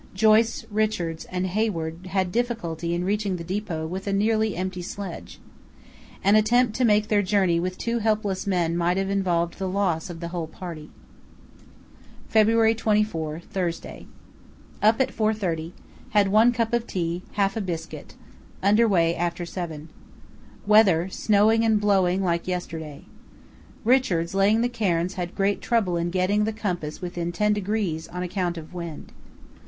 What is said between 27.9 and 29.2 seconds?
on account of wind.